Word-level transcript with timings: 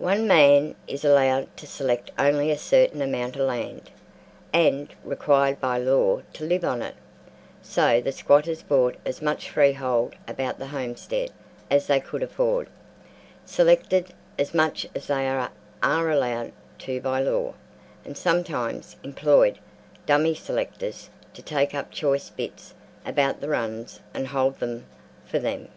One 0.00 0.26
man 0.26 0.74
is 0.88 1.04
allowed 1.04 1.56
to 1.58 1.64
select 1.64 2.10
only 2.18 2.50
a 2.50 2.58
certain 2.58 3.00
amount 3.00 3.36
of 3.36 3.42
land, 3.42 3.90
and 4.52 4.92
required 5.04 5.60
by 5.60 5.78
law 5.78 6.22
to 6.32 6.44
live 6.44 6.64
on 6.64 6.82
it, 6.82 6.96
so 7.62 8.00
the 8.00 8.10
squatters 8.10 8.64
bought 8.64 8.96
as 9.06 9.22
much 9.22 9.48
freehold 9.48 10.16
about 10.26 10.58
the 10.58 10.66
homestead 10.66 11.30
as 11.70 11.86
they 11.86 12.00
could 12.00 12.24
afford, 12.24 12.68
selected 13.46 14.12
as 14.36 14.52
much 14.52 14.84
as 14.96 15.06
they 15.06 15.28
are 15.28 15.48
allowed 16.10 16.50
to 16.78 17.00
by 17.00 17.20
law, 17.20 17.54
and 18.04 18.18
sometimes 18.18 18.96
employed 19.04 19.60
"dummy" 20.06 20.34
selectors 20.34 21.08
to 21.34 21.40
take 21.40 21.72
up 21.72 21.92
choice 21.92 22.30
bits 22.30 22.74
about 23.06 23.40
the 23.40 23.48
runs 23.48 24.00
and 24.12 24.26
hold 24.26 24.58
them 24.58 24.86
for 25.24 25.38
them. 25.38 25.68